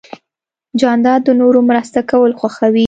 جانداد 0.81 1.19
د 1.25 1.29
نورو 1.41 1.59
مرسته 1.69 1.99
کول 2.09 2.31
خوښوي. 2.39 2.79